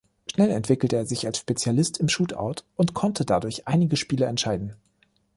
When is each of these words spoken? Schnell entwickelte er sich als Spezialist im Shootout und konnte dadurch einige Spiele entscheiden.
Schnell 0.33 0.49
entwickelte 0.49 0.95
er 0.95 1.05
sich 1.05 1.27
als 1.27 1.37
Spezialist 1.37 1.99
im 1.99 2.09
Shootout 2.09 2.63
und 2.75 2.95
konnte 2.95 3.23
dadurch 3.23 3.67
einige 3.67 3.97
Spiele 3.97 4.25
entscheiden. 4.25 4.75